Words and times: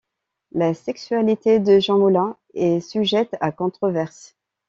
La 0.51 0.73
sexualité 0.73 1.59
de 1.59 1.77
Jean 1.77 1.99
Moulin 1.99 2.35
est 2.55 2.79
sujette 2.79 3.37
à 3.39 3.51
controverse. 3.51 4.35